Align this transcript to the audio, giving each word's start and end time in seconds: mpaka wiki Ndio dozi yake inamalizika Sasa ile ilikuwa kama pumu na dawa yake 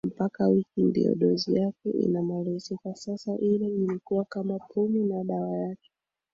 mpaka 0.07 0.47
wiki 0.47 0.83
Ndio 0.83 1.15
dozi 1.15 1.55
yake 1.55 1.91
inamalizika 1.91 2.95
Sasa 2.95 3.37
ile 3.37 3.65
ilikuwa 3.67 4.25
kama 4.25 4.59
pumu 4.59 5.05
na 5.05 5.23
dawa 5.23 5.57
yake 5.57 5.89